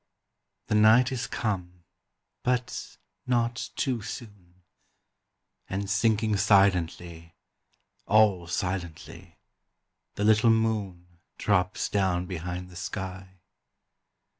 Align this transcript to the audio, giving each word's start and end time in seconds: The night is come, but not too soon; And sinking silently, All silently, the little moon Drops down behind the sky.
The 0.65 0.73
night 0.73 1.11
is 1.11 1.27
come, 1.27 1.83
but 2.41 2.97
not 3.27 3.69
too 3.75 4.01
soon; 4.01 4.63
And 5.69 5.87
sinking 5.91 6.37
silently, 6.37 7.35
All 8.07 8.47
silently, 8.47 9.37
the 10.15 10.23
little 10.23 10.49
moon 10.49 11.19
Drops 11.37 11.87
down 11.87 12.25
behind 12.25 12.71
the 12.71 12.75
sky. 12.75 13.41